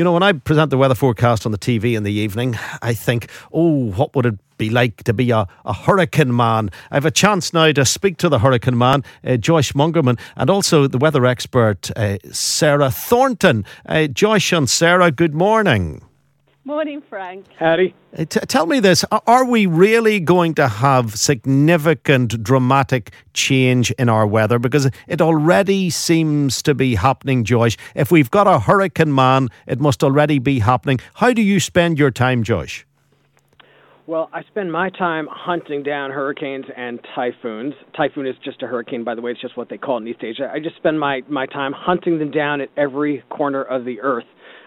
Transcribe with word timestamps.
You 0.00 0.04
know, 0.04 0.14
when 0.14 0.22
I 0.22 0.32
present 0.32 0.70
the 0.70 0.78
weather 0.78 0.94
forecast 0.94 1.44
on 1.44 1.52
the 1.52 1.58
TV 1.58 1.94
in 1.94 2.04
the 2.04 2.12
evening, 2.12 2.58
I 2.80 2.94
think, 2.94 3.28
oh, 3.52 3.90
what 3.90 4.16
would 4.16 4.24
it 4.24 4.38
be 4.56 4.70
like 4.70 5.04
to 5.04 5.12
be 5.12 5.30
a, 5.30 5.46
a 5.66 5.74
hurricane 5.74 6.34
man? 6.34 6.70
I 6.90 6.94
have 6.94 7.04
a 7.04 7.10
chance 7.10 7.52
now 7.52 7.70
to 7.70 7.84
speak 7.84 8.16
to 8.16 8.30
the 8.30 8.38
hurricane 8.38 8.78
man, 8.78 9.04
uh, 9.22 9.36
Joyce 9.36 9.72
Morgerman, 9.72 10.18
and 10.36 10.48
also 10.48 10.86
the 10.86 10.96
weather 10.96 11.26
expert, 11.26 11.90
uh, 11.98 12.16
Sarah 12.32 12.90
Thornton. 12.90 13.66
Uh, 13.84 14.06
Joyce 14.06 14.52
and 14.52 14.70
Sarah, 14.70 15.10
good 15.10 15.34
morning. 15.34 16.00
Morning, 16.64 17.02
Frank. 17.08 17.46
Howdy. 17.58 17.94
T- 18.16 18.24
tell 18.26 18.66
me 18.66 18.80
this 18.80 19.02
are 19.26 19.46
we 19.46 19.64
really 19.64 20.20
going 20.20 20.52
to 20.54 20.68
have 20.68 21.14
significant 21.14 22.42
dramatic 22.42 23.12
change 23.32 23.90
in 23.92 24.10
our 24.10 24.26
weather 24.26 24.58
because 24.58 24.90
it 25.08 25.22
already 25.22 25.88
seems 25.88 26.60
to 26.62 26.74
be 26.74 26.96
happening 26.96 27.44
Josh. 27.44 27.78
if 27.94 28.12
we've 28.12 28.30
got 28.30 28.46
a 28.46 28.58
hurricane 28.58 29.14
man 29.14 29.48
it 29.66 29.80
must 29.80 30.04
already 30.04 30.38
be 30.38 30.58
happening 30.58 30.98
how 31.14 31.32
do 31.32 31.40
you 31.40 31.60
spend 31.60 31.98
your 31.98 32.10
time 32.10 32.42
Josh? 32.42 32.86
Well, 34.06 34.28
I 34.32 34.42
spend 34.42 34.72
my 34.72 34.90
time 34.90 35.28
hunting 35.30 35.82
down 35.84 36.10
hurricanes 36.10 36.64
and 36.76 36.98
typhoons. 37.14 37.74
Typhoon 37.96 38.26
is 38.26 38.34
just 38.44 38.60
a 38.60 38.66
hurricane, 38.66 39.04
by 39.04 39.14
the 39.14 39.20
way. 39.20 39.30
It's 39.30 39.40
just 39.40 39.56
what 39.56 39.68
they 39.68 39.78
call 39.78 39.98
it 39.98 40.00
in 40.00 40.08
East 40.08 40.24
Asia. 40.24 40.50
I 40.52 40.58
just 40.58 40.74
spend 40.74 40.98
my, 40.98 41.22
my 41.28 41.46
time 41.46 41.72
hunting 41.72 42.18
them 42.18 42.32
down 42.32 42.60
at 42.60 42.70
every 42.76 43.22
corner 43.30 43.62
of 43.62 43.84
the 43.84 44.00
earth 44.00 44.24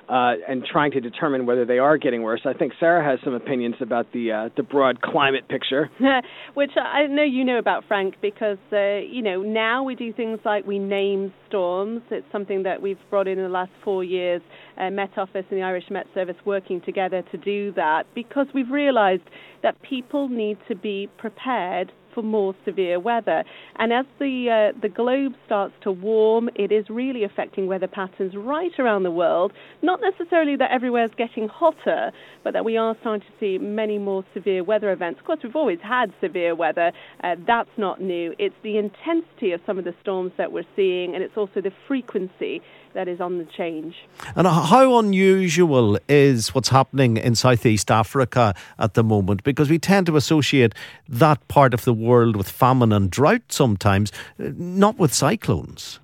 uh, 0.09 0.33
and 0.47 0.63
trying 0.65 0.91
to 0.91 1.01
determine 1.01 1.45
whether 1.45 1.65
they 1.65 1.79
are 1.79 1.97
getting 1.97 2.21
worse. 2.21 2.41
I 2.45 2.53
think 2.53 2.73
Sarah 2.79 3.03
has 3.03 3.19
some 3.23 3.33
opinions 3.33 3.75
about 3.79 4.11
the 4.13 4.31
uh, 4.31 4.49
the 4.55 4.63
broad 4.63 5.01
climate 5.01 5.47
picture. 5.47 5.89
Which 6.53 6.71
I 6.75 7.07
know 7.07 7.23
you 7.23 7.45
know 7.45 7.57
about, 7.57 7.85
Frank, 7.87 8.15
because 8.21 8.57
uh, 8.71 8.97
you 8.97 9.21
know 9.21 9.41
now 9.41 9.83
we 9.83 9.95
do 9.95 10.11
things 10.13 10.39
like 10.45 10.65
we 10.65 10.79
name 10.79 11.33
storms. 11.47 12.01
It's 12.11 12.27
something 12.31 12.63
that 12.63 12.81
we've 12.81 12.97
brought 13.09 13.27
in 13.27 13.37
in 13.37 13.43
the 13.43 13.49
last 13.49 13.71
four 13.83 14.03
years. 14.03 14.41
Uh, 14.77 14.89
Met 14.89 15.17
Office 15.17 15.45
and 15.49 15.59
the 15.59 15.63
Irish 15.63 15.85
Met 15.89 16.07
Service 16.13 16.35
working 16.45 16.81
together 16.81 17.23
to 17.31 17.38
do 17.38 17.71
that 17.73 18.03
because 18.13 18.47
we've 18.53 18.71
realised 18.71 19.23
that 19.61 19.81
people 19.81 20.27
need 20.27 20.57
to 20.67 20.75
be 20.75 21.09
prepared 21.17 21.91
for 22.13 22.22
more 22.22 22.56
severe 22.66 23.00
weather. 23.00 23.44
And 23.78 23.91
as 23.94 24.06
the 24.19 24.72
uh, 24.74 24.79
the 24.81 24.90
globe 24.90 25.34
starts 25.46 25.74
to 25.84 25.91
warm, 25.91 26.50
it 26.56 26.72
is 26.72 26.85
really 26.90 27.24
affecting 27.24 27.68
weather 27.68 27.88
patterns 27.88 28.34
right 28.35 28.72
around 28.79 29.03
the 29.03 29.12
world. 29.12 29.53
Not 29.81 30.00
necessarily 30.01 30.56
that 30.57 30.72
everywhere's 30.72 31.12
getting 31.18 31.47
hotter, 31.47 32.12
but 32.44 32.53
that 32.53 32.66
we 32.66 32.78
are 32.78 32.96
starting 33.02 33.22
to 33.22 33.34
see 33.40 33.57
many 33.57 33.97
more 33.97 34.23
severe 34.34 34.63
weather 34.63 34.91
events. 34.91 35.19
Of 35.19 35.25
course, 35.25 35.40
we've 35.44 35.56
always 35.56 35.79
had 35.81 36.13
severe 36.22 36.56
weather. 36.56 36.91
Uh, 37.23 37.35
that's 37.46 37.69
not 37.78 38.02
new. 38.02 38.34
It's 38.40 38.56
the 38.63 38.78
intensity 38.78 39.52
of 39.52 39.62
some 39.66 39.78
of 39.78 39.85
the 39.85 39.96
storms 40.02 40.31
that 40.38 40.52
we're 40.52 40.63
seeing, 40.75 41.16
and 41.16 41.23
it's 41.23 41.38
also 41.38 41.62
the 41.62 41.72
frequency 41.88 42.62
that 42.93 43.07
is 43.07 43.19
on 43.19 43.37
the 43.37 43.45
change. 43.45 43.95
And 44.35 44.47
how 44.47 44.97
unusual 44.99 45.97
is 46.07 46.53
what's 46.53 46.69
happening 46.69 47.17
in 47.17 47.35
Southeast 47.35 47.91
Africa 47.91 48.53
at 48.79 48.93
the 48.93 49.03
moment? 49.03 49.43
Because 49.43 49.69
we 49.69 49.79
tend 49.79 50.07
to 50.07 50.15
associate 50.15 50.73
that 51.07 51.47
part 51.47 51.73
of 51.73 51.83
the 51.85 51.93
world 51.93 52.35
with 52.35 52.49
famine 52.49 52.91
and 52.91 53.09
drought 53.09 53.43
sometimes, 53.49 54.11
uh, 54.39 54.49
not 54.55 54.97
with 54.97 55.13
cyclones. 55.13 55.99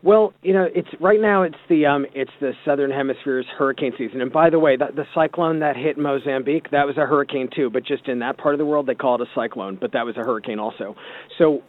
Well, 0.00 0.32
you 0.42 0.52
know, 0.52 0.68
it's 0.72 0.88
right 1.00 1.20
now. 1.20 1.42
It's 1.42 1.56
the 1.68 1.86
um, 1.86 2.06
it's 2.14 2.30
the 2.40 2.52
southern 2.64 2.92
hemisphere's 2.92 3.46
hurricane 3.46 3.92
season. 3.98 4.20
And 4.20 4.32
by 4.32 4.48
the 4.48 4.58
way, 4.60 4.76
that, 4.76 4.94
the 4.94 5.06
cyclone 5.12 5.58
that 5.58 5.76
hit 5.76 5.98
Mozambique, 5.98 6.70
that 6.70 6.86
was 6.86 6.96
a 6.96 7.04
hurricane 7.04 7.48
too. 7.54 7.68
But 7.68 7.84
just 7.84 8.06
in 8.06 8.20
that 8.20 8.38
part 8.38 8.54
of 8.54 8.58
the 8.58 8.64
world, 8.64 8.86
they 8.86 8.94
call 8.94 9.20
it 9.20 9.22
a 9.22 9.30
cyclone. 9.34 9.76
But 9.80 9.92
that 9.92 10.06
was 10.06 10.16
a 10.16 10.20
hurricane 10.20 10.60
also. 10.60 10.94
So 11.36 11.62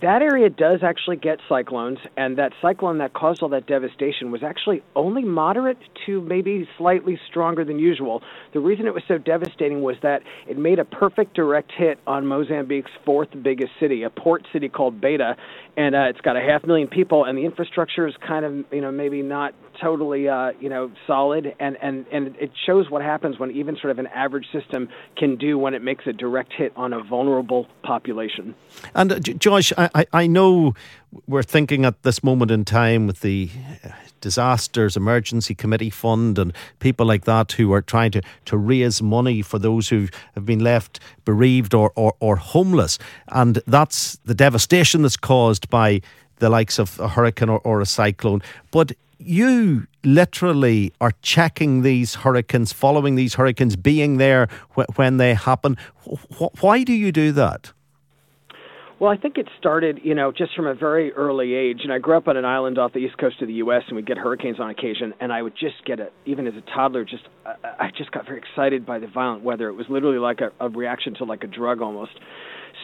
that 0.00 0.22
area 0.22 0.50
does 0.50 0.80
actually 0.82 1.16
get 1.16 1.38
cyclones, 1.48 1.98
and 2.16 2.38
that 2.38 2.52
cyclone 2.60 2.98
that 2.98 3.12
caused 3.12 3.42
all 3.42 3.48
that 3.50 3.66
devastation 3.66 4.30
was 4.30 4.42
actually 4.42 4.82
only 4.96 5.22
moderate 5.22 5.78
to 6.06 6.20
maybe 6.22 6.68
slightly 6.78 7.18
stronger 7.28 7.64
than 7.64 7.78
usual. 7.78 8.22
The 8.52 8.60
reason 8.60 8.86
it 8.86 8.94
was 8.94 9.02
so 9.06 9.18
devastating 9.18 9.82
was 9.82 9.96
that 10.02 10.22
it 10.48 10.58
made 10.58 10.78
a 10.78 10.84
perfect 10.84 11.34
direct 11.34 11.72
hit 11.76 11.98
on 12.06 12.26
Mozambique's 12.26 12.90
fourth 13.04 13.28
biggest 13.42 13.72
city, 13.80 14.02
a 14.02 14.10
port 14.10 14.46
city 14.52 14.68
called 14.68 15.00
Beira, 15.00 15.36
and 15.76 15.94
uh, 15.94 16.02
it's 16.04 16.20
got 16.20 16.36
a 16.36 16.40
half 16.40 16.64
million 16.64 16.88
people, 16.88 17.24
and 17.24 17.36
the 17.36 17.44
infrastructure 17.44 18.06
is 18.06 18.14
kind 18.26 18.44
of 18.44 18.64
you 18.72 18.80
know 18.80 18.92
maybe 18.92 19.22
not 19.22 19.54
totally 19.80 20.28
uh, 20.28 20.52
you 20.60 20.68
know 20.68 20.90
solid, 21.06 21.54
and 21.58 21.76
and 21.80 22.06
and 22.12 22.36
it 22.36 22.50
shows 22.66 22.90
what 22.90 23.02
happens 23.02 23.38
when 23.38 23.50
even 23.50 23.76
sort 23.76 23.90
of 23.90 23.98
an 23.98 24.06
average 24.08 24.46
system 24.52 24.88
can 25.16 25.36
do 25.36 25.58
when 25.58 25.74
it 25.74 25.82
makes 25.82 26.06
a 26.06 26.12
direct 26.12 26.52
hit 26.52 26.72
on 26.76 26.92
a 26.92 27.02
vulnerable 27.02 27.66
population. 27.82 28.54
And 28.94 29.12
uh, 29.12 29.18
Josh, 29.18 29.72
I, 29.76 30.06
I, 30.12 30.26
know 30.26 30.74
we're 31.26 31.42
thinking 31.42 31.84
at 31.84 32.02
this 32.02 32.24
moment 32.24 32.50
in 32.50 32.64
time 32.64 33.06
with 33.06 33.20
the 33.20 33.50
uh, 33.84 33.88
disasters 34.24 34.96
emergency 34.96 35.54
committee 35.54 35.90
fund 35.90 36.38
and 36.38 36.54
people 36.78 37.04
like 37.04 37.26
that 37.26 37.52
who 37.52 37.74
are 37.74 37.82
trying 37.82 38.10
to, 38.10 38.22
to 38.46 38.56
raise 38.56 39.02
money 39.02 39.42
for 39.42 39.58
those 39.58 39.90
who 39.90 40.08
have 40.34 40.46
been 40.46 40.60
left 40.60 40.98
bereaved 41.26 41.74
or, 41.74 41.92
or, 41.94 42.14
or 42.20 42.36
homeless 42.36 42.98
and 43.28 43.60
that's 43.66 44.16
the 44.24 44.34
devastation 44.34 45.02
that's 45.02 45.18
caused 45.18 45.68
by 45.68 46.00
the 46.38 46.48
likes 46.48 46.78
of 46.78 46.98
a 46.98 47.06
hurricane 47.06 47.50
or, 47.50 47.58
or 47.60 47.82
a 47.82 47.86
cyclone 47.86 48.40
but 48.70 48.92
you 49.24 49.86
literally 50.04 50.92
are 51.00 51.12
checking 51.22 51.82
these 51.82 52.14
hurricanes 52.16 52.72
following 52.72 53.14
these 53.14 53.34
hurricanes 53.34 53.76
being 53.76 54.18
there 54.18 54.48
wh- 54.76 54.98
when 54.98 55.16
they 55.16 55.34
happen 55.34 55.76
Wh- 56.04 56.62
why 56.62 56.84
do 56.84 56.92
you 56.92 57.10
do 57.12 57.32
that 57.32 57.72
Well, 59.00 59.10
I 59.10 59.16
think 59.16 59.38
it 59.38 59.48
started, 59.58 60.00
you 60.04 60.14
know, 60.14 60.30
just 60.30 60.54
from 60.54 60.66
a 60.66 60.74
very 60.74 61.12
early 61.12 61.52
age. 61.54 61.80
And 61.82 61.92
I 61.92 61.98
grew 61.98 62.16
up 62.16 62.28
on 62.28 62.36
an 62.36 62.44
island 62.44 62.78
off 62.78 62.92
the 62.92 63.00
east 63.00 63.18
coast 63.18 63.42
of 63.42 63.48
the 63.48 63.54
U.S. 63.54 63.82
and 63.88 63.96
we'd 63.96 64.06
get 64.06 64.16
hurricanes 64.16 64.60
on 64.60 64.70
occasion. 64.70 65.12
And 65.20 65.32
I 65.32 65.42
would 65.42 65.54
just 65.58 65.84
get 65.84 65.98
it, 65.98 66.12
even 66.26 66.46
as 66.46 66.54
a 66.54 66.60
toddler, 66.74 67.04
just 67.04 67.24
I, 67.44 67.86
I 67.86 67.90
just 67.98 68.12
got 68.12 68.24
very 68.24 68.38
excited 68.38 68.86
by 68.86 69.00
the 69.00 69.08
violent 69.08 69.42
weather. 69.42 69.68
It 69.68 69.74
was 69.74 69.86
literally 69.90 70.18
like 70.18 70.40
a, 70.40 70.52
a 70.64 70.68
reaction 70.68 71.14
to 71.16 71.24
like 71.24 71.42
a 71.42 71.48
drug 71.48 71.82
almost. 71.82 72.12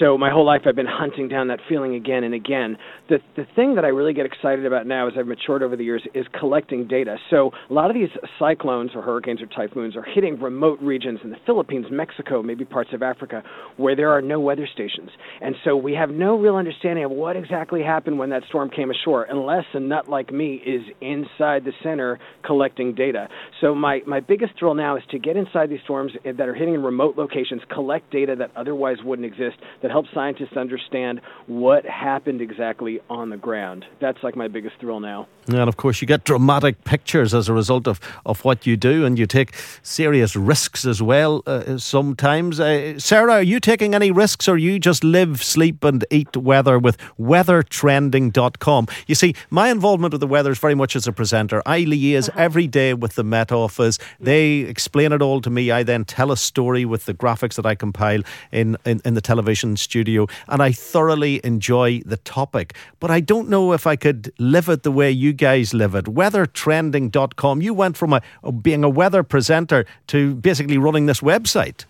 So 0.00 0.16
my 0.16 0.30
whole 0.30 0.46
life 0.46 0.62
I've 0.64 0.74
been 0.74 0.86
hunting 0.86 1.28
down 1.28 1.48
that 1.48 1.60
feeling 1.68 1.94
again 1.94 2.24
and 2.24 2.32
again. 2.32 2.78
The 3.10 3.18
the 3.36 3.44
thing 3.54 3.74
that 3.74 3.84
I 3.84 3.88
really 3.88 4.14
get 4.14 4.24
excited 4.24 4.64
about 4.64 4.86
now 4.86 5.06
as 5.06 5.12
I've 5.18 5.26
matured 5.26 5.62
over 5.62 5.76
the 5.76 5.84
years 5.84 6.02
is 6.14 6.24
collecting 6.38 6.88
data. 6.88 7.18
So 7.28 7.50
a 7.68 7.72
lot 7.72 7.90
of 7.90 7.94
these 7.94 8.08
cyclones 8.38 8.92
or 8.94 9.02
hurricanes 9.02 9.42
or 9.42 9.46
typhoons 9.46 9.96
are 9.96 10.02
hitting 10.02 10.40
remote 10.40 10.80
regions 10.80 11.20
in 11.22 11.28
the 11.28 11.36
Philippines, 11.44 11.86
Mexico, 11.90 12.42
maybe 12.42 12.64
parts 12.64 12.90
of 12.94 13.02
Africa 13.02 13.42
where 13.76 13.94
there 13.94 14.10
are 14.10 14.22
no 14.22 14.40
weather 14.40 14.66
stations. 14.72 15.10
And 15.42 15.54
so 15.64 15.76
we 15.76 15.92
have 15.92 16.08
no 16.08 16.38
real 16.38 16.56
understanding 16.56 17.04
of 17.04 17.10
what 17.10 17.36
exactly 17.36 17.82
happened 17.82 18.18
when 18.18 18.30
that 18.30 18.44
storm 18.48 18.70
came 18.70 18.90
ashore 18.90 19.24
unless 19.24 19.64
a 19.74 19.80
nut 19.80 20.08
like 20.08 20.32
me 20.32 20.62
is 20.64 20.82
inside 21.02 21.64
the 21.64 21.72
center 21.82 22.18
collecting 22.42 22.94
data. 22.94 23.28
So 23.60 23.74
my 23.74 24.00
my 24.06 24.20
biggest 24.20 24.52
thrill 24.58 24.74
now 24.74 24.96
is 24.96 25.02
to 25.10 25.18
get 25.18 25.36
inside 25.36 25.68
these 25.68 25.80
storms 25.84 26.12
that 26.24 26.48
are 26.48 26.54
hitting 26.54 26.72
in 26.72 26.82
remote 26.82 27.18
locations, 27.18 27.60
collect 27.70 28.10
data 28.10 28.34
that 28.36 28.50
otherwise 28.56 28.96
wouldn't 29.04 29.26
exist. 29.26 29.56
The 29.82 29.89
that 29.90 29.94
helps 29.94 30.14
scientists 30.14 30.56
understand 30.56 31.20
what 31.48 31.84
happened 31.84 32.40
exactly 32.40 33.00
on 33.10 33.28
the 33.28 33.36
ground. 33.36 33.84
That's 33.98 34.22
like 34.22 34.36
my 34.36 34.46
biggest 34.46 34.76
thrill 34.78 35.00
now. 35.00 35.26
And 35.48 35.68
of 35.68 35.76
course, 35.76 36.00
you 36.00 36.06
get 36.06 36.22
dramatic 36.22 36.84
pictures 36.84 37.34
as 37.34 37.48
a 37.48 37.52
result 37.52 37.88
of, 37.88 37.98
of 38.24 38.44
what 38.44 38.68
you 38.68 38.76
do, 38.76 39.04
and 39.04 39.18
you 39.18 39.26
take 39.26 39.56
serious 39.82 40.36
risks 40.36 40.84
as 40.84 41.02
well 41.02 41.42
uh, 41.44 41.76
sometimes. 41.76 42.60
Uh, 42.60 43.00
Sarah, 43.00 43.32
are 43.32 43.42
you 43.42 43.58
taking 43.58 43.92
any 43.94 44.12
risks, 44.12 44.46
or 44.46 44.56
you 44.56 44.78
just 44.78 45.02
live, 45.02 45.42
sleep, 45.42 45.82
and 45.82 46.04
eat 46.10 46.36
weather 46.36 46.78
with 46.78 46.96
weathertrending.com? 47.18 48.86
You 49.08 49.14
see, 49.16 49.34
my 49.48 49.70
involvement 49.70 50.12
with 50.12 50.20
the 50.20 50.28
weather 50.28 50.52
is 50.52 50.58
very 50.60 50.76
much 50.76 50.94
as 50.94 51.08
a 51.08 51.12
presenter. 51.12 51.62
I 51.66 51.80
liaise 51.80 52.28
uh-huh. 52.28 52.40
every 52.40 52.68
day 52.68 52.94
with 52.94 53.16
the 53.16 53.24
Met 53.24 53.50
Office. 53.50 53.98
They 54.20 54.60
explain 54.60 55.10
it 55.10 55.20
all 55.20 55.40
to 55.40 55.50
me. 55.50 55.72
I 55.72 55.82
then 55.82 56.04
tell 56.04 56.30
a 56.30 56.36
story 56.36 56.84
with 56.84 57.06
the 57.06 57.14
graphics 57.14 57.56
that 57.56 57.66
I 57.66 57.74
compile 57.74 58.22
in, 58.52 58.76
in, 58.84 59.00
in 59.04 59.14
the 59.14 59.20
television 59.20 59.76
studio, 59.80 60.26
and 60.48 60.62
I 60.62 60.72
thoroughly 60.72 61.40
enjoy 61.44 62.00
the 62.06 62.18
topic. 62.18 62.74
But 63.00 63.10
I 63.10 63.20
don't 63.20 63.48
know 63.48 63.72
if 63.72 63.86
I 63.86 63.96
could 63.96 64.32
live 64.38 64.68
it 64.68 64.82
the 64.82 64.92
way 64.92 65.10
you 65.10 65.32
guys 65.32 65.74
live 65.74 65.94
it. 65.94 66.04
Weathertrending.com. 66.04 67.62
You 67.62 67.74
went 67.74 67.96
from 67.96 68.12
a, 68.12 68.52
being 68.52 68.84
a 68.84 68.88
weather 68.88 69.22
presenter 69.22 69.84
to 70.08 70.34
basically 70.36 70.78
running 70.78 71.06
this 71.06 71.20
website. 71.20 71.84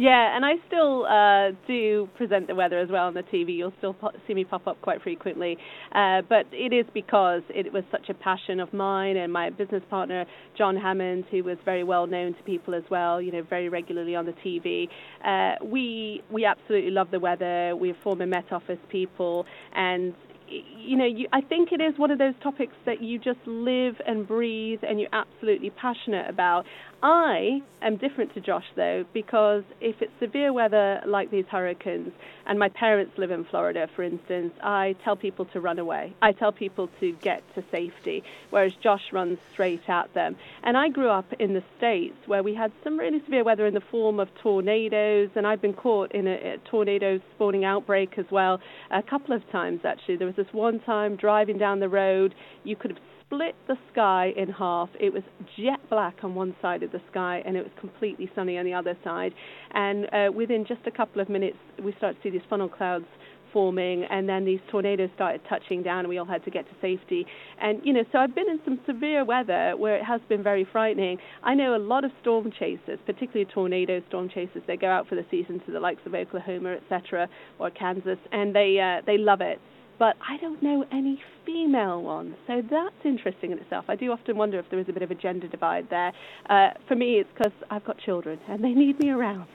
Yeah, 0.00 0.34
and 0.34 0.46
I 0.46 0.52
still 0.66 1.04
uh, 1.04 1.50
do 1.66 2.08
present 2.16 2.46
the 2.46 2.54
weather 2.54 2.78
as 2.78 2.88
well 2.88 3.04
on 3.04 3.12
the 3.12 3.22
TV. 3.22 3.54
You'll 3.58 3.74
still 3.76 3.92
po- 3.92 4.12
see 4.26 4.32
me 4.32 4.44
pop 4.44 4.66
up 4.66 4.80
quite 4.80 5.02
frequently. 5.02 5.58
Uh, 5.94 6.22
but 6.26 6.46
it 6.52 6.72
is 6.72 6.86
because 6.94 7.42
it 7.50 7.70
was 7.70 7.84
such 7.90 8.08
a 8.08 8.14
passion 8.14 8.60
of 8.60 8.72
mine 8.72 9.18
and 9.18 9.30
my 9.30 9.50
business 9.50 9.82
partner, 9.90 10.24
John 10.56 10.74
Hammond, 10.74 11.24
who 11.30 11.44
was 11.44 11.58
very 11.66 11.84
well 11.84 12.06
known 12.06 12.32
to 12.32 12.42
people 12.44 12.74
as 12.74 12.84
well, 12.90 13.20
you 13.20 13.30
know, 13.30 13.42
very 13.42 13.68
regularly 13.68 14.16
on 14.16 14.24
the 14.24 14.32
TV. 14.42 14.88
Uh, 15.22 15.62
we, 15.62 16.22
we 16.32 16.46
absolutely 16.46 16.92
love 16.92 17.08
the 17.10 17.20
weather. 17.20 17.76
We're 17.76 17.96
former 18.02 18.24
Met 18.26 18.50
Office 18.52 18.78
people, 18.90 19.44
and 19.74 20.14
you 20.50 20.96
know, 20.96 21.06
you, 21.06 21.28
I 21.32 21.40
think 21.42 21.70
it 21.72 21.80
is 21.80 21.98
one 21.98 22.10
of 22.10 22.18
those 22.18 22.34
topics 22.42 22.72
that 22.86 23.02
you 23.02 23.18
just 23.18 23.38
live 23.46 23.94
and 24.06 24.26
breathe 24.26 24.80
and 24.82 24.98
you're 25.00 25.10
absolutely 25.12 25.70
passionate 25.70 26.28
about. 26.28 26.64
I 27.02 27.62
am 27.80 27.96
different 27.96 28.34
to 28.34 28.40
Josh 28.40 28.66
though 28.76 29.06
because 29.14 29.64
if 29.80 30.02
it's 30.02 30.12
severe 30.20 30.52
weather 30.52 31.00
like 31.06 31.30
these 31.30 31.46
hurricanes, 31.46 32.12
and 32.46 32.58
my 32.58 32.68
parents 32.68 33.16
live 33.16 33.30
in 33.30 33.44
Florida, 33.44 33.88
for 33.94 34.02
instance, 34.02 34.52
I 34.62 34.96
tell 35.04 35.16
people 35.16 35.44
to 35.46 35.60
run 35.60 35.78
away. 35.78 36.12
I 36.20 36.32
tell 36.32 36.52
people 36.52 36.90
to 36.98 37.12
get 37.22 37.42
to 37.54 37.64
safety, 37.70 38.24
whereas 38.50 38.74
Josh 38.74 39.12
runs 39.12 39.38
straight 39.52 39.88
at 39.88 40.12
them. 40.14 40.36
And 40.62 40.76
I 40.76 40.88
grew 40.88 41.08
up 41.08 41.32
in 41.38 41.54
the 41.54 41.62
States 41.78 42.16
where 42.26 42.42
we 42.42 42.54
had 42.54 42.72
some 42.82 42.98
really 42.98 43.20
severe 43.24 43.44
weather 43.44 43.66
in 43.66 43.74
the 43.74 43.80
form 43.80 44.20
of 44.20 44.34
tornadoes, 44.34 45.30
and 45.36 45.46
I've 45.46 45.62
been 45.62 45.74
caught 45.74 46.12
in 46.12 46.26
a, 46.26 46.54
a 46.54 46.58
tornado 46.58 47.20
spawning 47.34 47.64
outbreak 47.64 48.18
as 48.18 48.26
well 48.30 48.60
a 48.90 49.02
couple 49.02 49.34
of 49.34 49.48
times 49.50 49.84
actually. 49.84 50.16
There 50.16 50.26
was 50.26 50.36
this 50.36 50.52
one 50.52 50.80
time 50.80 51.16
driving 51.16 51.56
down 51.56 51.80
the 51.80 51.88
road, 51.88 52.34
you 52.64 52.76
could 52.76 52.90
have 52.90 53.00
split 53.30 53.54
the 53.68 53.76
sky 53.92 54.32
in 54.36 54.48
half. 54.48 54.88
It 54.98 55.12
was 55.12 55.22
jet 55.56 55.78
black 55.88 56.16
on 56.22 56.34
one 56.34 56.54
side 56.60 56.82
of 56.82 56.90
the 56.90 57.00
sky 57.10 57.42
and 57.46 57.56
it 57.56 57.62
was 57.62 57.72
completely 57.78 58.30
sunny 58.34 58.58
on 58.58 58.64
the 58.64 58.74
other 58.74 58.96
side. 59.04 59.32
And 59.72 60.06
uh, 60.12 60.32
within 60.34 60.64
just 60.66 60.80
a 60.86 60.90
couple 60.90 61.22
of 61.22 61.28
minutes, 61.28 61.56
we 61.82 61.94
started 61.96 62.16
to 62.16 62.22
see 62.22 62.30
these 62.30 62.46
funnel 62.50 62.68
clouds 62.68 63.06
forming 63.52 64.04
and 64.04 64.28
then 64.28 64.44
these 64.44 64.60
tornadoes 64.70 65.10
started 65.16 65.40
touching 65.48 65.82
down 65.82 66.00
and 66.00 66.08
we 66.08 66.18
all 66.18 66.24
had 66.24 66.44
to 66.44 66.52
get 66.52 66.64
to 66.68 66.74
safety 66.80 67.26
and 67.60 67.80
you 67.82 67.92
know 67.92 68.04
so 68.12 68.18
I've 68.18 68.32
been 68.32 68.48
in 68.48 68.60
some 68.64 68.78
severe 68.86 69.24
weather 69.24 69.74
where 69.76 69.96
it 69.96 70.04
has 70.04 70.20
been 70.28 70.40
very 70.40 70.64
frightening 70.70 71.18
I 71.42 71.56
know 71.56 71.74
a 71.74 71.82
lot 71.82 72.04
of 72.04 72.12
storm 72.20 72.52
chasers 72.56 73.00
particularly 73.06 73.50
tornado 73.52 74.02
storm 74.06 74.28
chasers 74.28 74.62
they 74.68 74.76
go 74.76 74.86
out 74.86 75.08
for 75.08 75.16
the 75.16 75.26
season 75.32 75.60
to 75.66 75.72
the 75.72 75.80
likes 75.80 76.00
of 76.06 76.14
Oklahoma 76.14 76.76
etc 76.76 77.28
or 77.58 77.70
Kansas 77.70 78.18
and 78.30 78.54
they 78.54 78.78
uh, 78.78 79.02
they 79.04 79.18
love 79.18 79.40
it 79.40 79.58
but 80.00 80.16
I 80.26 80.38
don't 80.38 80.62
know 80.62 80.86
any 80.90 81.22
female 81.44 82.02
ones. 82.02 82.34
So 82.46 82.62
that's 82.70 83.04
interesting 83.04 83.52
in 83.52 83.58
itself. 83.58 83.84
I 83.86 83.96
do 83.96 84.10
often 84.12 84.38
wonder 84.38 84.58
if 84.58 84.70
there 84.70 84.78
is 84.78 84.88
a 84.88 84.94
bit 84.94 85.02
of 85.02 85.10
a 85.10 85.14
gender 85.14 85.46
divide 85.46 85.90
there. 85.90 86.12
Uh, 86.48 86.70
for 86.88 86.96
me, 86.96 87.18
it's 87.18 87.28
because 87.36 87.52
I've 87.70 87.84
got 87.84 87.98
children 87.98 88.40
and 88.48 88.64
they 88.64 88.72
need 88.72 88.98
me 88.98 89.10
around. 89.10 89.46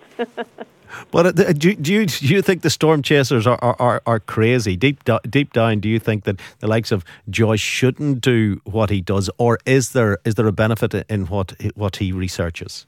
but 1.11 1.25
uh, 1.39 1.51
do, 1.53 1.73
do, 1.73 1.91
you, 1.91 2.05
do 2.05 2.27
you 2.27 2.43
think 2.43 2.61
the 2.61 2.69
storm 2.69 3.01
chasers 3.01 3.47
are, 3.47 3.57
are, 3.59 4.03
are 4.05 4.19
crazy? 4.19 4.75
Deep, 4.77 5.03
deep 5.27 5.51
down, 5.51 5.79
do 5.79 5.89
you 5.89 5.97
think 5.97 6.25
that 6.25 6.39
the 6.59 6.67
likes 6.67 6.91
of 6.91 7.03
Joyce 7.27 7.59
shouldn't 7.59 8.21
do 8.21 8.61
what 8.65 8.91
he 8.91 9.01
does, 9.01 9.31
or 9.39 9.57
is 9.65 9.93
there 9.93 10.19
is 10.25 10.35
there 10.35 10.47
a 10.47 10.51
benefit 10.51 10.93
in 11.09 11.25
what 11.25 11.53
what 11.73 11.95
he 11.95 12.11
researches? 12.11 12.85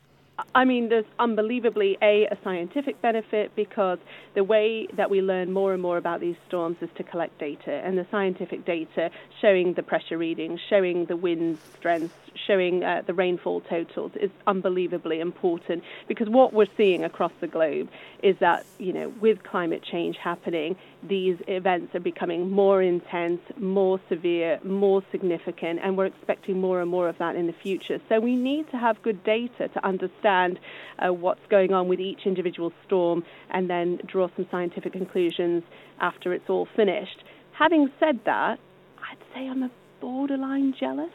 I 0.58 0.66
mean, 0.66 0.90
there's 0.90 1.06
unbelievably 1.20 2.00
a, 2.02 2.26
a 2.32 2.38
scientific 2.44 3.00
benefit 3.00 3.56
because 3.56 4.00
the 4.34 4.44
way 4.44 4.88
that 4.98 5.08
we 5.08 5.22
learn 5.22 5.54
more 5.54 5.74
and 5.74 5.80
more 5.80 5.98
about 5.98 6.20
these 6.20 6.36
storms 6.48 6.78
is 6.82 6.90
to 6.98 7.04
collect 7.04 7.38
data, 7.40 7.80
and 7.86 7.96
the 7.96 8.08
scientific 8.10 8.66
data 8.66 9.12
showing 9.40 9.76
the 9.76 9.84
pressure 9.84 10.18
readings, 10.18 10.60
showing 10.68 11.06
the 11.06 11.16
wind 11.16 11.60
strengths, 11.78 12.16
showing 12.46 12.84
uh, 12.84 13.02
the 13.06 13.14
rainfall 13.14 13.62
totals 13.62 14.12
is 14.20 14.30
unbelievably 14.46 15.20
important 15.20 15.84
because 16.08 16.30
what 16.30 16.54
we're 16.54 16.68
seeing 16.78 17.04
across 17.04 17.32
the 17.42 17.48
globe 17.48 17.90
is 18.24 18.36
that 18.40 18.66
you 18.78 18.94
know 18.94 19.10
with 19.22 19.44
climate 19.44 19.84
change 19.84 20.18
happening, 20.18 20.76
these 21.04 21.38
events 21.48 21.96
are 21.96 22.00
becoming 22.00 22.50
more 22.50 22.82
intense, 22.82 23.42
more 23.58 24.00
severe, 24.10 24.60
more 24.64 25.04
significant, 25.12 25.80
and 25.84 25.98
we're 25.98 26.06
expecting 26.06 26.60
more 26.60 26.82
and 26.82 26.90
more 26.90 27.08
of 27.08 27.18
that 27.18 27.36
in 27.36 27.48
the 27.48 27.54
future. 27.54 28.00
So 28.10 28.20
we 28.20 28.36
need 28.36 28.70
to 28.72 28.78
have 28.78 29.02
good 29.02 29.24
data 29.24 29.68
to 29.68 29.86
understand 29.86 30.60
uh, 31.00 31.14
what's 31.14 31.46
going 31.50 31.74
on 31.74 31.88
with 31.88 32.00
each 32.00 32.26
individual 32.26 32.74
storm 32.86 33.24
and 33.52 33.70
then 33.70 34.00
draw 34.06 34.30
some 34.36 34.48
scientific 34.50 34.94
conclusions 34.94 35.64
after 36.00 36.34
it's 36.34 36.50
all 36.50 36.68
finished. 36.76 37.24
Having 37.54 37.92
said 38.00 38.20
that, 38.26 38.60
I'd 39.00 39.18
say 39.34 39.48
I'm 39.48 39.64
a 39.64 39.72
borderline 40.00 40.74
jealous 40.80 41.12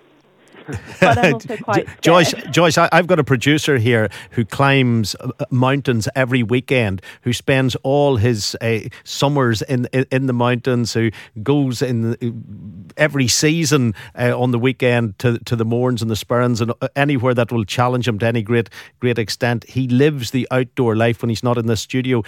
but 1.00 1.18
I'm 1.18 1.34
also 1.34 1.56
quite 1.62 1.86
scared. 1.86 2.02
Joyce, 2.02 2.34
Joyce, 2.50 2.78
I, 2.78 2.88
have 2.92 3.06
got 3.06 3.18
a 3.18 3.24
producer 3.24 3.78
here 3.78 4.08
who 4.30 4.44
climbs 4.44 5.14
uh, 5.20 5.30
uh, 5.38 5.44
mountains 5.50 6.08
every 6.14 6.42
weekend, 6.42 7.02
who 7.22 7.32
spends 7.32 7.76
all 7.82 8.16
his 8.16 8.56
uh, 8.60 8.80
summers 9.04 9.62
in, 9.62 9.86
in, 9.92 10.06
in 10.10 10.26
the 10.26 10.32
mountains, 10.32 10.92
who 10.92 11.10
goes 11.42 11.82
in 11.82 12.14
uh, 12.14 12.92
every 12.96 13.28
season 13.28 13.94
uh, 14.18 14.38
on 14.38 14.50
the 14.50 14.58
weekend 14.58 15.18
to 15.18 15.38
to 15.40 15.56
the 15.56 15.64
Mournes 15.64 16.02
and 16.02 16.10
the 16.10 16.14
Sperrins 16.14 16.60
and 16.60 16.72
anywhere 16.96 17.34
that 17.34 17.52
will 17.52 17.64
challenge 17.64 18.06
him 18.06 18.18
to 18.18 18.26
any 18.26 18.42
great 18.42 18.68
great 19.00 19.18
extent. 19.18 19.64
He 19.64 19.88
lives 19.88 20.30
the 20.30 20.46
outdoor 20.50 20.96
life 20.96 21.22
when 21.22 21.28
he's 21.28 21.42
not 21.42 21.58
in 21.58 21.66
the 21.66 21.76
studio. 21.76 22.22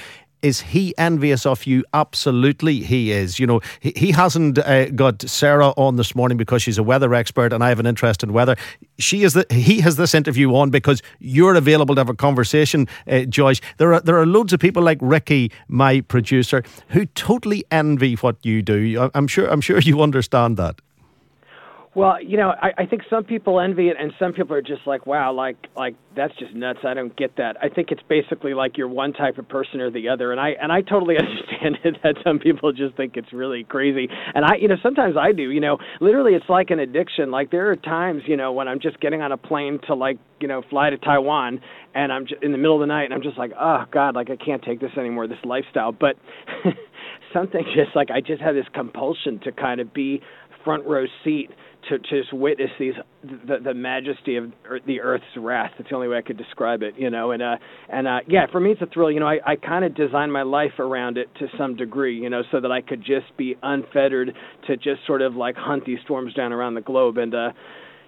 Is 0.44 0.60
he 0.60 0.92
envious 0.98 1.46
of 1.46 1.64
you? 1.64 1.84
Absolutely, 1.94 2.80
he 2.80 3.12
is. 3.12 3.38
You 3.38 3.46
know, 3.46 3.60
he, 3.80 3.94
he 3.96 4.10
hasn't 4.10 4.58
uh, 4.58 4.90
got 4.90 5.22
Sarah 5.22 5.68
on 5.78 5.96
this 5.96 6.14
morning 6.14 6.36
because 6.36 6.62
she's 6.62 6.76
a 6.76 6.82
weather 6.82 7.14
expert 7.14 7.50
and 7.50 7.64
I 7.64 7.70
have 7.70 7.80
an 7.80 7.86
interest 7.86 8.22
in 8.22 8.30
weather. 8.34 8.54
She 8.98 9.22
is 9.22 9.32
the, 9.32 9.46
he 9.48 9.80
has 9.80 9.96
this 9.96 10.14
interview 10.14 10.54
on 10.54 10.68
because 10.68 11.00
you're 11.18 11.54
available 11.54 11.94
to 11.94 12.00
have 12.00 12.10
a 12.10 12.14
conversation, 12.14 12.86
uh, 13.08 13.20
Joyce. 13.20 13.62
There 13.78 13.94
are 13.94 14.00
there 14.00 14.18
are 14.18 14.26
loads 14.26 14.52
of 14.52 14.60
people 14.60 14.82
like 14.82 14.98
Ricky, 15.00 15.50
my 15.66 16.02
producer, 16.02 16.62
who 16.88 17.06
totally 17.06 17.64
envy 17.70 18.16
what 18.16 18.36
you 18.44 18.60
do. 18.60 19.10
I'm 19.14 19.26
sure 19.26 19.46
I'm 19.46 19.62
sure 19.62 19.78
you 19.78 20.02
understand 20.02 20.58
that. 20.58 20.78
Well, 21.94 22.20
you 22.20 22.36
know, 22.36 22.50
I, 22.50 22.82
I 22.82 22.86
think 22.86 23.02
some 23.08 23.22
people 23.22 23.60
envy 23.60 23.88
it, 23.88 23.96
and 23.98 24.12
some 24.18 24.32
people 24.32 24.56
are 24.56 24.62
just 24.62 24.84
like, 24.84 25.06
"Wow, 25.06 25.32
like, 25.32 25.56
like 25.76 25.94
that's 26.16 26.34
just 26.38 26.52
nuts. 26.52 26.80
I 26.84 26.92
don't 26.92 27.14
get 27.16 27.36
that." 27.36 27.56
I 27.62 27.68
think 27.68 27.90
it's 27.92 28.02
basically 28.08 28.52
like 28.52 28.76
you're 28.76 28.88
one 28.88 29.12
type 29.12 29.38
of 29.38 29.48
person 29.48 29.80
or 29.80 29.92
the 29.92 30.08
other, 30.08 30.32
and 30.32 30.40
I 30.40 30.50
and 30.60 30.72
I 30.72 30.80
totally 30.80 31.14
understand 31.18 31.78
it 31.84 31.98
that 32.02 32.16
some 32.24 32.40
people 32.40 32.72
just 32.72 32.96
think 32.96 33.16
it's 33.16 33.32
really 33.32 33.62
crazy, 33.62 34.08
and 34.34 34.44
I, 34.44 34.56
you 34.56 34.66
know, 34.66 34.74
sometimes 34.82 35.14
I 35.16 35.30
do. 35.30 35.50
You 35.50 35.60
know, 35.60 35.78
literally, 36.00 36.32
it's 36.34 36.48
like 36.48 36.70
an 36.70 36.80
addiction. 36.80 37.30
Like 37.30 37.52
there 37.52 37.70
are 37.70 37.76
times, 37.76 38.22
you 38.26 38.36
know, 38.36 38.52
when 38.52 38.66
I'm 38.66 38.80
just 38.80 38.98
getting 38.98 39.22
on 39.22 39.30
a 39.30 39.36
plane 39.36 39.78
to 39.86 39.94
like, 39.94 40.18
you 40.40 40.48
know, 40.48 40.62
fly 40.68 40.90
to 40.90 40.98
Taiwan, 40.98 41.60
and 41.94 42.12
I'm 42.12 42.26
just 42.26 42.42
in 42.42 42.50
the 42.50 42.58
middle 42.58 42.74
of 42.74 42.80
the 42.80 42.86
night, 42.92 43.04
and 43.04 43.14
I'm 43.14 43.22
just 43.22 43.38
like, 43.38 43.52
"Oh 43.58 43.84
God, 43.92 44.16
like 44.16 44.30
I 44.30 44.36
can't 44.36 44.62
take 44.64 44.80
this 44.80 44.92
anymore, 44.98 45.28
this 45.28 45.38
lifestyle." 45.44 45.92
But 45.92 46.16
something 47.32 47.62
just 47.74 47.94
like 47.94 48.10
I 48.10 48.20
just 48.20 48.42
have 48.42 48.56
this 48.56 48.66
compulsion 48.74 49.38
to 49.44 49.52
kind 49.52 49.80
of 49.80 49.94
be 49.94 50.22
front 50.64 50.84
row 50.86 51.04
seat 51.22 51.50
to, 51.88 51.98
to 51.98 52.20
just 52.20 52.32
witness 52.32 52.70
these 52.78 52.94
the, 53.22 53.58
the 53.62 53.74
majesty 53.74 54.36
of 54.36 54.52
the 54.86 55.00
earth's 55.00 55.24
wrath. 55.36 55.72
That's 55.78 55.90
the 55.90 55.96
only 55.96 56.08
way 56.08 56.18
I 56.18 56.22
could 56.22 56.36
describe 56.36 56.82
it, 56.82 56.94
you 56.96 57.10
know. 57.10 57.30
And 57.30 57.42
uh, 57.42 57.56
and 57.88 58.06
uh, 58.06 58.18
yeah, 58.28 58.46
for 58.50 58.60
me 58.60 58.72
it's 58.72 58.82
a 58.82 58.86
thrill. 58.86 59.10
You 59.10 59.20
know, 59.20 59.28
I, 59.28 59.38
I 59.46 59.56
kind 59.56 59.84
of 59.84 59.94
designed 59.94 60.32
my 60.32 60.42
life 60.42 60.78
around 60.78 61.18
it 61.18 61.28
to 61.38 61.46
some 61.58 61.76
degree, 61.76 62.18
you 62.18 62.30
know, 62.30 62.42
so 62.50 62.60
that 62.60 62.70
I 62.70 62.80
could 62.80 63.00
just 63.00 63.36
be 63.36 63.56
unfettered 63.62 64.32
to 64.66 64.76
just 64.76 65.06
sort 65.06 65.22
of 65.22 65.34
like 65.34 65.56
hunt 65.56 65.84
these 65.84 65.98
storms 66.04 66.34
down 66.34 66.52
around 66.52 66.74
the 66.74 66.80
globe. 66.80 67.18
And 67.18 67.34
uh, 67.34 67.50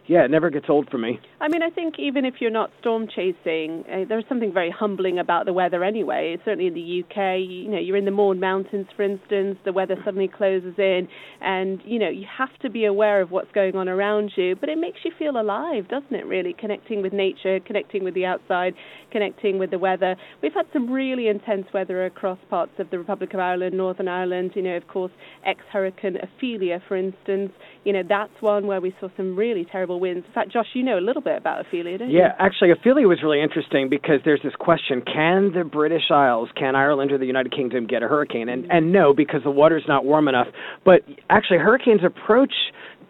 yeah, 0.09 0.25
it 0.25 0.31
never 0.31 0.51
gets 0.51 0.67
old 0.69 0.89
for 0.91 0.99
me. 0.99 1.19
I 1.41 1.49
mean, 1.49 1.63
I 1.63 1.71
think 1.71 1.99
even 1.99 2.25
if 2.25 2.35
you're 2.41 2.51
not 2.51 2.71
storm 2.81 3.09
chasing, 3.09 3.85
uh, 3.91 4.05
there's 4.09 4.25
something 4.29 4.53
very 4.53 4.71
humbling 4.71 5.19
about 5.19 5.47
the 5.47 5.53
weather 5.53 5.83
anyway. 5.83 6.37
Certainly 6.45 6.69
in 6.69 6.75
the 6.75 7.03
UK, 7.03 7.41
you 7.41 7.69
know, 7.69 7.79
you're 7.79 7.97
in 7.97 8.05
the 8.05 8.11
Mourne 8.11 8.39
Mountains, 8.39 8.87
for 8.97 9.03
instance, 9.03 9.59
the 9.65 9.73
weather 9.73 9.97
suddenly 10.05 10.29
closes 10.29 10.75
in, 10.79 11.09
and 11.41 11.81
you 11.85 11.99
know, 11.99 12.09
you 12.09 12.27
have 12.39 12.57
to 12.63 12.71
be 12.71 12.85
aware 12.85 13.21
of 13.21 13.31
what's 13.31 13.51
going 13.53 13.75
on 13.75 13.89
around 13.89 14.33
you. 14.37 14.55
But 14.55 14.69
it 14.69 14.79
makes 14.79 14.99
you 15.05 15.11
feel 15.19 15.41
alive, 15.41 15.89
doesn't 15.89 16.15
it? 16.15 16.27
Really, 16.27 16.55
connecting 16.59 17.03
with 17.03 17.13
nature, 17.13 17.59
connecting 17.61 18.05
with 18.05 18.15
the 18.15 18.27
outside, 18.27 18.75
connecting 19.11 19.59
with 19.59 19.71
the 19.71 19.79
weather. 19.79 20.17
We've 20.43 20.55
had 20.55 20.67
some 20.73 20.91
really 20.91 21.29
intense 21.29 21.67
weather 21.75 22.07
across 22.07 22.39
parts 22.49 22.73
of 22.79 22.91
the 22.91 22.99
Republic 22.99 23.35
of 23.35 23.41
Ireland, 23.41 23.77
Northern 23.77 24.09
Ireland. 24.09 24.53
You 24.55 24.63
know, 24.63 24.77
of 24.77 24.87
course, 24.87 25.13
ex-hurricane 25.45 26.17
Ophelia, 26.23 26.81
for 26.87 26.97
instance. 26.97 27.53
You 27.87 27.93
know, 27.93 28.03
that's 28.09 28.33
one 28.41 28.67
where 28.67 28.81
we 28.81 28.93
saw 28.99 29.07
some 29.17 29.37
really 29.37 29.65
terrible 29.65 30.01
winds. 30.01 30.27
In 30.27 30.33
fact, 30.33 30.51
Josh, 30.53 30.67
you 30.75 30.83
know 30.83 30.99
a 30.99 31.01
little 31.01 31.23
bit 31.23 31.37
about 31.37 31.61
Ophelia, 31.61 31.99
don't 31.99 32.11
yeah, 32.11 32.15
you? 32.15 32.19
Yeah, 32.25 32.33
actually, 32.41 32.73
Ophelia 32.73 33.07
was 33.07 33.21
really 33.23 33.41
interesting 33.41 33.89
because 33.89 34.19
there's 34.25 34.41
this 34.43 34.55
question: 34.59 35.03
Can 35.03 35.53
the 35.55 35.63
British 35.63 36.11
Isles, 36.11 36.49
can 36.57 36.75
Ireland 36.75 37.13
or 37.13 37.19
the 37.19 37.27
United 37.27 37.53
Kingdom 37.53 37.87
get 37.87 38.03
a 38.03 38.09
hurricane? 38.09 38.49
And 38.49 38.67
and 38.73 38.93
no, 38.93 39.15
because 39.15 39.43
the 39.45 39.53
water's 39.53 39.85
not 39.87 40.05
warm 40.05 40.27
enough. 40.27 40.49
But 40.85 41.03
actually, 41.31 41.59
hurricanes 41.59 42.01
approach 42.05 42.53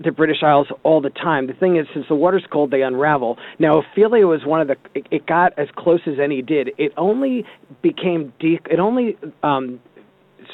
the 0.05 0.13
British 0.13 0.43
Isles 0.43 0.67
all 0.83 1.01
the 1.01 1.09
time. 1.09 1.47
The 1.47 1.55
thing 1.55 1.79
is, 1.79 1.87
since 1.95 2.05
the 2.11 2.15
water's 2.15 2.45
cold, 2.53 2.71
they 2.71 2.83
unravel. 2.83 3.39
Now, 3.59 3.81
Ophelia 3.81 4.27
was 4.27 4.43
one 4.45 4.61
of 4.61 4.69
the. 4.69 4.77
It, 4.95 5.07
it 5.11 5.27
got 5.27 5.59
as 5.59 5.69
close 5.75 6.01
as 6.07 6.19
any 6.23 6.43
did. 6.43 6.69
It 6.77 6.93
only 6.99 7.47
became 7.81 8.35
de- 8.39 8.61
It 8.71 8.79
only. 8.79 9.17
Um, 9.43 9.81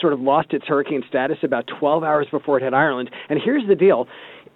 sort 0.00 0.12
of 0.12 0.20
lost 0.20 0.52
its 0.52 0.66
hurricane 0.66 1.02
status 1.08 1.38
about 1.42 1.66
12 1.78 2.04
hours 2.04 2.26
before 2.30 2.58
it 2.58 2.62
hit 2.62 2.75
Ireland. 2.75 3.11
And 3.28 3.40
here's 3.42 3.66
the 3.68 3.75
deal 3.75 4.08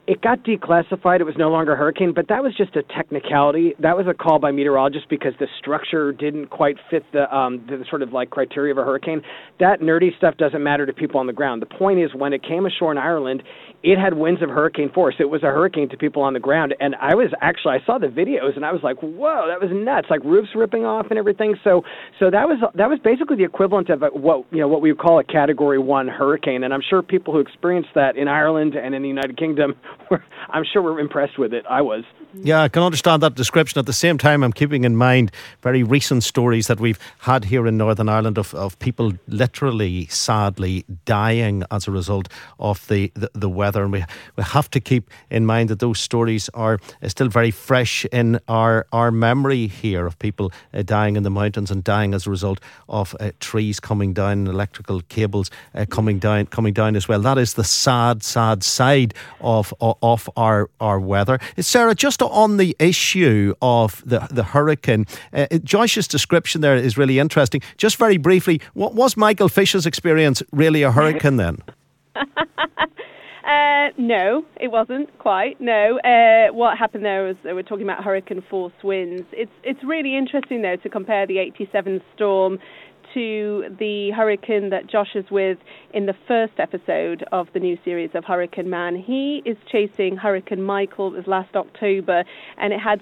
it 0.07 0.23
got 0.23 0.45
declassified. 0.45 1.21
It 1.21 1.25
was 1.25 1.35
no 1.37 1.51
longer 1.51 1.73
a 1.73 1.77
hurricane, 1.77 2.13
but 2.15 2.29
that 2.29 2.43
was 2.43 2.55
just 2.57 2.77
a 2.77 2.83
technicality. 2.85 3.75
That 3.81 3.97
was 3.97 4.07
a 4.07 4.15
call 4.15 4.39
by 4.39 4.53
meteorologists 4.53 5.07
because 5.11 5.33
the 5.41 5.49
structure 5.59 6.13
didn't 6.13 6.47
quite 6.47 6.77
fit 6.91 7.05
the, 7.13 7.35
um, 7.35 7.65
the 7.69 7.85
sort 7.91 8.03
of 8.03 8.13
like 8.13 8.31
criteria 8.31 8.73
of 8.73 8.79
a 8.79 8.85
hurricane. 8.85 9.23
That 9.59 9.81
nerdy 9.81 10.17
stuff 10.17 10.37
doesn't 10.37 10.63
matter 10.63 10.87
to 10.87 10.93
people 10.93 11.19
on 11.19 11.27
the 11.27 11.33
ground. 11.33 11.61
The 11.61 11.67
point 11.67 11.99
is, 11.99 12.15
when 12.15 12.33
it 12.33 12.43
came 12.45 12.67
ashore 12.67 12.93
in 12.93 12.99
Ireland, 12.99 13.43
it 13.83 13.99
had 13.99 14.15
winds 14.15 14.43
of 14.43 14.49
hurricane 14.49 14.91
force. 14.93 15.17
It 15.19 15.31
was 15.31 15.43
a 15.43 15.47
hurricane 15.47 15.89
to 15.91 15.97
people 15.97 16.23
on 16.23 16.33
the 16.33 16.41
ground, 16.41 16.75
and 16.81 16.95
I 16.97 17.15
was 17.15 17.31
actually 17.41 17.75
I 17.75 17.85
saw 17.85 17.99
the 17.99 18.09
videos 18.09 18.57
and 18.57 18.65
I 18.65 18.73
was 18.73 18.83
like, 18.83 18.97
whoa, 18.99 19.47
that 19.49 19.61
was 19.61 19.71
nuts! 19.73 20.09
Like 20.11 20.23
roofs 20.25 20.51
ripping 20.55 20.85
off 20.85 21.07
and 21.11 21.19
everything. 21.19 21.57
So 21.63 21.85
so 22.19 22.31
that 22.31 22.49
was 22.49 22.59
that 22.75 22.89
was 22.89 22.99
basically 22.99 23.37
the 23.37 23.45
equivalent 23.45 23.91
of 23.91 24.03
what 24.13 24.45
you 24.51 24.59
know 24.59 24.69
what 24.69 24.81
we 24.81 24.93
would 24.93 25.01
call 25.01 25.19
a 25.19 25.25
Category 25.25 25.79
One 25.79 26.09
hurricane, 26.09 26.65
and 26.65 26.73
I'm 26.73 26.83
sure 26.83 27.03
people 27.03 27.33
who 27.33 27.41
experienced 27.41 27.91
that 27.95 28.17
in 28.17 28.29
Ireland 28.29 28.75
and 28.75 28.95
in 28.95 29.03
the 29.03 29.09
United 29.09 29.37
Kingdom 29.37 29.75
I'm 30.51 30.65
sure 30.65 30.83
we're 30.83 31.01
impressed 31.01 31.39
with 31.39 31.53
it. 31.53 31.65
I 31.69 31.83
was. 31.83 32.05
Yeah, 32.35 32.63
I 32.63 32.69
can 32.69 32.83
understand 32.83 33.23
that 33.23 33.35
description. 33.35 33.79
At 33.79 33.87
the 33.87 33.93
same 33.93 34.19
time, 34.19 34.43
I'm 34.43 34.53
keeping 34.53 34.85
in 34.85 34.97
mind 34.97 35.33
very 35.63 35.83
recent 35.83 36.23
stories 36.23 36.67
that 36.67 36.81
we've 36.81 36.99
had 37.21 37.45
here 37.45 37.67
in 37.67 37.77
Northern 37.77 38.09
Ireland 38.09 38.39
of, 38.39 38.55
of 38.55 38.79
people 38.79 39.13
literally, 39.27 40.07
sadly, 40.07 40.85
dying 41.05 41.65
as 41.71 41.89
a 41.89 41.91
result 41.91 42.29
of 42.59 42.87
the, 42.89 43.11
the, 43.15 43.31
the 43.35 43.49
weather. 43.49 43.66
And 43.75 43.93
we, 43.93 44.05
we 44.37 44.43
have 44.43 44.71
to 44.71 44.81
keep 44.81 45.11
in 45.31 45.47
mind 45.47 45.71
that 45.71 45.81
those 45.81 45.99
stories 45.99 46.49
are 46.55 46.79
still 47.07 47.29
very 47.29 47.51
fresh 47.51 48.05
in 48.07 48.39
our, 48.49 48.87
our 48.93 49.11
memory 49.11 49.67
here 49.67 50.07
of 50.07 50.19
people 50.19 50.53
uh, 50.73 50.83
dying 50.83 51.17
in 51.17 51.23
the 51.23 51.31
mountains 51.31 51.71
and 51.71 51.83
dying 51.83 52.15
as 52.15 52.27
a 52.27 52.31
result 52.31 52.61
of 52.89 53.15
uh, 53.19 53.31
trees 53.41 53.81
coming 53.81 54.13
down, 54.13 54.47
electrical 54.47 55.01
cables 55.09 55.51
uh, 55.75 55.85
coming 55.89 56.19
down, 56.19 56.47
coming 56.47 56.73
down 56.73 56.97
as 56.97 57.09
well. 57.09 57.21
That 57.21 57.39
is 57.39 57.55
the 57.55 57.65
sad, 57.65 58.23
sad 58.23 58.63
side 58.63 59.15
of, 59.41 59.75
of, 59.81 59.97
of 60.03 60.31
our, 60.37 60.71
our 60.81 61.01
weather. 61.01 61.39
Sarah, 61.59 61.95
just 61.95 62.23
on 62.23 62.57
the 62.57 62.77
issue 62.79 63.55
of 63.61 64.03
the, 64.07 64.27
the 64.31 64.45
hurricane, 64.45 65.07
uh, 65.33 65.47
Josh's 65.65 66.09
description 66.09 66.61
there 66.61 66.77
is 66.77 66.97
really 66.97 67.19
interesting. 67.19 67.61
Just 67.77 67.97
very 67.97 68.17
briefly, 68.17 68.61
what 68.75 68.95
was 68.95 69.17
Michael 69.17 69.49
Fish's 69.49 69.87
experience 69.87 70.43
really 70.53 70.83
a 70.83 70.93
hurricane 70.93 71.37
then? 71.37 71.59
Uh, 73.47 73.91
no, 73.97 74.45
it 74.61 74.73
wasn't 74.73 75.17
quite. 75.19 75.61
No, 75.61 76.01
uh, 76.01 76.53
what 76.53 76.77
happened 76.77 77.05
there 77.05 77.23
was 77.23 77.37
uh, 77.49 77.55
we're 77.55 77.63
talking 77.63 77.85
about 77.85 78.03
hurricane 78.03 78.43
force 78.51 78.73
winds. 78.83 79.23
It's 79.33 79.53
it's 79.63 79.79
really 79.85 80.17
interesting 80.17 80.63
though 80.63 80.75
to 80.83 80.89
compare 80.89 81.29
the 81.29 81.39
87 81.39 82.01
storm 82.15 82.59
to 83.15 83.65
the 83.79 84.11
hurricane 84.11 84.71
that 84.71 84.89
Josh 84.91 85.15
is 85.15 85.27
with 85.31 85.59
in 85.95 86.07
the 86.07 86.15
first 86.27 86.55
episode 86.59 87.25
of 87.31 87.47
the 87.55 87.61
new 87.61 87.79
series 87.85 88.11
of 88.15 88.25
Hurricane 88.25 88.69
Man. 88.69 88.97
He 88.97 89.43
is 89.47 89.57
chasing 89.71 90.17
Hurricane 90.17 90.63
Michael. 90.63 91.15
It 91.15 91.19
was 91.19 91.27
last 91.29 91.55
October, 91.55 92.25
and 92.59 92.73
it 92.73 92.81
had 92.81 93.01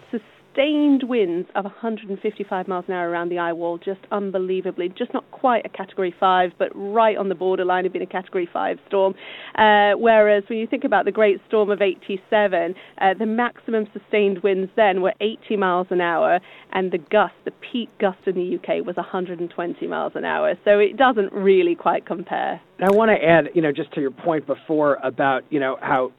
sustained 0.55 1.03
winds 1.05 1.49
of 1.55 1.65
155 1.65 2.69
miles 2.69 2.85
an 2.89 2.95
hour 2.95 3.09
around 3.09 3.29
the 3.29 3.39
eye 3.39 3.53
wall, 3.53 3.79
just 3.79 4.01
unbelievably. 4.13 4.91
Just 4.97 5.13
not 5.13 5.29
quite 5.31 5.65
a 5.67 5.69
Category 5.69 6.15
5, 6.19 6.53
but 6.59 6.69
right 6.75 7.17
on 7.17 7.29
the 7.29 7.35
borderline 7.35 7.87
of 7.87 7.93
being 7.93 8.05
a 8.05 8.07
Category 8.07 8.49
5 8.53 8.79
storm. 8.87 9.15
Uh, 9.57 9.93
whereas 9.97 10.45
when 10.49 10.59
you 10.59 10.67
think 10.67 10.85
about 10.85 11.05
the 11.05 11.13
Great 11.13 11.41
Storm 11.49 11.71
of 11.71 11.83
87, 11.83 12.75
uh, 13.01 13.15
the 13.19 13.27
maximum 13.27 13.87
sustained 13.93 14.43
winds 14.43 14.71
then 14.77 15.03
were 15.03 15.15
80 15.21 15.57
miles 15.57 15.89
an 15.91 16.01
hour, 16.01 16.41
and 16.73 16.93
the 16.93 16.99
gust, 16.99 17.35
the 17.45 17.53
peak 17.73 17.89
gust 17.99 18.19
in 18.27 18.35
the 18.35 18.57
UK, 18.57 18.85
was 18.85 18.97
120 18.97 19.87
miles 19.87 20.13
an 20.15 20.25
hour. 20.25 20.55
So 20.65 20.79
it 20.79 20.97
doesn't 20.97 21.33
really 21.33 21.75
quite 21.75 22.07
compare. 22.07 22.61
I 22.81 22.91
want 22.91 23.11
to 23.11 23.27
add, 23.27 23.51
you 23.55 23.63
know, 23.63 23.73
just 23.73 23.93
to 23.95 24.01
your 24.01 24.11
point 24.11 24.47
before 24.47 24.99
about, 25.03 25.45
you 25.51 25.61
know, 25.61 25.77
how 25.81 26.13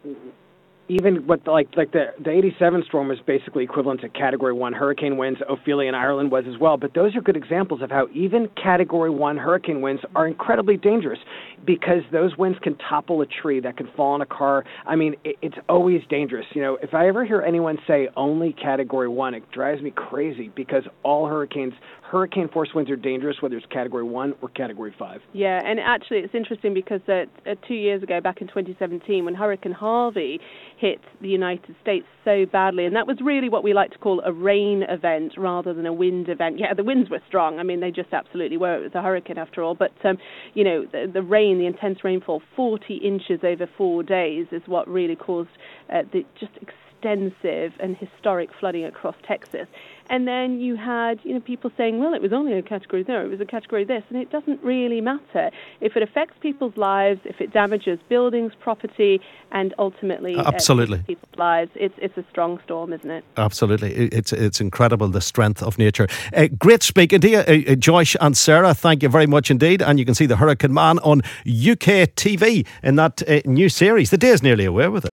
even 0.88 1.26
what 1.28 1.44
the, 1.46 1.52
like 1.52 1.68
like 1.76 1.92
the 1.92 2.14
the 2.24 2.30
87 2.30 2.84
storm 2.88 3.08
was 3.08 3.18
basically 3.26 3.64
equivalent 3.64 4.02
to 4.02 4.10
category 4.10 4.54
1 4.54 4.74
hurricane 4.74 5.18
winds. 5.18 5.40
Ophelia 5.50 5.90
in 5.90 5.96
Ireland 5.96 6.32
was 6.32 6.46
as 6.48 6.60
well. 6.60 6.78
But 6.78 6.94
those 6.94 7.16
are 7.16 7.22
good 7.22 7.38
examples 7.38 7.82
of 7.82 7.90
how 7.90 8.08
even 8.14 8.50
category 8.62 9.10
1 9.10 9.38
hurricane 9.38 9.82
winds 9.82 10.04
are 10.16 10.28
incredibly 10.28 10.78
dangerous 10.78 11.20
because 11.66 12.04
those 12.12 12.38
winds 12.38 12.60
can 12.62 12.76
topple 12.78 13.22
a 13.22 13.26
tree 13.26 13.60
that 13.62 13.78
can 13.78 13.90
fall 13.96 14.14
on 14.14 14.22
a 14.22 14.26
car. 14.26 14.64
I 14.86 14.96
mean 14.96 15.16
it, 15.24 15.38
it's 15.42 15.58
always 15.70 16.02
dangerous. 16.10 16.46
You 16.54 16.62
know 16.62 16.78
if 16.82 16.94
I 16.94 17.08
ever 17.08 17.26
hear 17.26 17.42
anyone 17.42 17.78
say 17.88 18.10
only 18.16 18.54
category 18.54 19.08
1 19.08 19.34
it 19.34 19.52
drives 19.52 19.82
me 19.82 19.92
crazy 19.92 20.52
because 20.56 20.84
all 21.04 21.28
hurricanes 21.28 21.74
hurricane 22.16 22.48
force 22.50 22.70
winds 22.74 22.90
are 22.90 22.96
dangerous 22.96 23.38
whether 23.42 23.58
it's 23.58 23.66
category 23.68 24.04
1 24.04 24.36
or 24.42 24.50
category 24.50 24.94
5 24.98 25.22
yeah 25.34 25.62
and 25.66 25.80
actually 25.80 26.20
it's 26.20 26.34
interesting 26.34 26.74
because 26.74 27.02
uh, 27.08 27.26
2 27.68 27.74
years 27.74 28.02
ago 28.04 28.22
back 28.22 28.42
in 28.42 28.48
2017 28.48 29.26
when 29.26 29.36
hurricane 29.36 29.72
Harvey 29.72 30.40
hit 30.78 31.00
the 31.22 31.28
United 31.28 31.76
States 31.82 32.06
so 32.24 32.46
badly. 32.46 32.86
And 32.86 32.96
that 32.96 33.08
was 33.08 33.18
really 33.22 33.50
what 33.50 33.64
we 33.64 33.74
like 33.74 33.92
to 33.92 33.98
call 33.98 34.22
a 34.26 34.32
rain 34.32 34.84
event 34.90 35.34
rather 35.38 35.74
than 35.74 35.86
a 35.86 35.94
wind 35.94 36.30
event. 36.30 36.60
Yeah, 36.60 36.74
the 36.74 36.84
winds 36.84 37.10
were 37.10 37.22
strong. 37.28 37.60
I 37.60 37.64
mean, 37.64 37.80
they 37.80 37.92
just 37.92 38.14
absolutely 38.14 38.58
were. 38.58 38.78
It 38.78 38.84
was 38.84 38.96
a 38.96 39.02
hurricane 39.02 39.38
after 39.38 39.64
all. 39.64 39.76
But, 39.76 39.94
um, 40.04 40.18
you 40.54 40.64
know, 40.64 40.86
the, 40.92 41.10
the 41.12 41.22
rain, 41.22 41.60
the 41.60 41.66
intense 41.66 42.04
rainfall, 42.04 42.42
40 42.56 42.96
inches 42.96 43.40
over 43.44 43.68
four 43.78 44.04
days 44.04 44.48
is 44.52 44.62
what 44.66 44.88
really 44.88 45.16
caused 45.16 45.50
uh, 45.94 46.04
the 46.12 46.26
just 46.40 46.54
extensive 46.62 47.74
and 47.80 47.96
historic 47.98 48.50
flooding 48.60 48.86
across 48.86 49.16
Texas. 49.28 49.68
And 50.10 50.28
then 50.28 50.60
you 50.60 50.76
had, 50.76 51.20
you 51.24 51.34
know, 51.34 51.40
people 51.40 51.72
saying, 51.78 52.00
well, 52.00 52.14
it 52.14 52.22
was 52.22 52.32
only 52.32 52.54
a 52.54 52.62
category 52.62 53.04
there, 53.04 53.26
it 53.26 53.30
was 53.30 53.42
a 53.42 53.46
category 53.46 53.84
this, 53.84 54.04
and 54.10 54.18
it 54.18 54.32
doesn't 54.32 54.64
really 54.64 55.02
matter. 55.02 55.50
If 55.82 55.96
it 55.96 56.04
affects 56.04 56.36
people's 56.42 56.78
lives, 56.78 57.22
if 57.26 57.42
it 57.42 57.52
damages 57.52 58.00
buildings, 58.08 58.54
property, 58.60 59.22
and 59.52 59.74
ultimately 59.80 60.38
absolutely 60.38 61.00
uh, 61.00 61.04
people's 61.04 61.36
lives, 61.38 61.72
it's 61.76 61.96
it's 61.98 62.18
a 62.18 62.26
strong 62.30 62.60
storm, 62.64 62.94
isn't 62.94 63.10
it? 63.10 63.24
Absolutely, 63.38 63.94
it's 63.94 64.32
it's 64.34 64.62
incredible 64.62 65.08
the 65.08 65.22
strength 65.22 65.64
of 65.64 65.78
nature. 65.78 66.08
Uh, 66.34 66.48
great 66.60 66.84
speaking 66.84 67.22
to 67.22 67.30
you, 67.30 67.38
uh, 67.40 67.72
uh, 67.72 67.76
Josh 67.76 68.16
and 68.22 68.38
Sarah. 68.38 68.74
Thank 68.74 69.04
you 69.04 69.10
very 69.10 69.28
much 69.28 69.50
indeed. 69.50 69.82
And 69.82 69.98
you 70.00 70.06
can 70.06 70.16
see 70.16 70.26
the 70.26 70.38
Hurricane 70.38 70.74
Man 70.74 71.00
on 71.00 71.22
UK 71.46 72.14
TV 72.16 72.66
in 72.84 72.96
that 72.96 73.28
uh, 73.28 73.42
new 73.46 73.70
series. 73.70 74.10
The 74.10 74.18
day 74.18 74.30
is 74.30 74.44
nearly 74.44 74.66
away 74.66 74.88
with 74.88 75.06
it. 75.06 75.12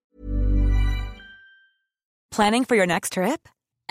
Planning 2.30 2.64
for 2.64 2.75
your 2.75 2.87
next 2.87 3.12
trip? 3.12 3.49